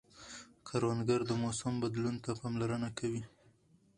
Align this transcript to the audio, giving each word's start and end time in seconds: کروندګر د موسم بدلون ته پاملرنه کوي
کروندګر 0.67 1.19
د 1.25 1.31
موسم 1.43 1.73
بدلون 1.83 2.15
ته 2.23 2.31
پاملرنه 2.39 2.89
کوي 2.99 3.23